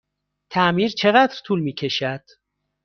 [0.51, 2.21] تعمیر چقدر طول می کشد؟